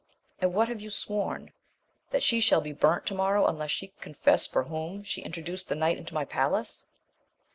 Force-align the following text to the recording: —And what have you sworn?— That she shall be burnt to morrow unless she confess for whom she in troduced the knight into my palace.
—And 0.41 0.51
what 0.55 0.67
have 0.67 0.81
you 0.81 0.89
sworn?— 0.89 1.53
That 2.11 2.23
she 2.23 2.39
shall 2.39 2.59
be 2.59 2.73
burnt 2.73 3.05
to 3.05 3.13
morrow 3.13 3.45
unless 3.45 3.69
she 3.69 3.89
confess 4.01 4.47
for 4.47 4.63
whom 4.63 5.03
she 5.03 5.21
in 5.21 5.31
troduced 5.31 5.67
the 5.67 5.75
knight 5.75 5.99
into 5.99 6.15
my 6.15 6.25
palace. 6.25 6.85